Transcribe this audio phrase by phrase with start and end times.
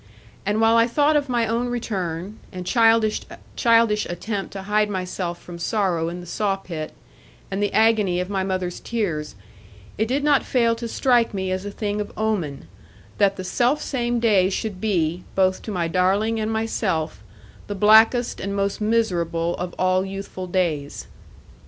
[0.47, 3.21] And while I thought of my own return, and childish
[4.09, 6.93] attempt to hide myself from sorrow in the sawpit,
[7.51, 9.35] and the agony of my mother's tears,
[9.99, 12.67] it did not fail to strike me as a thing of omen,
[13.19, 17.21] that the selfsame day should be, both to my darling and myself,
[17.67, 21.05] the blackest and most miserable of all youthful days.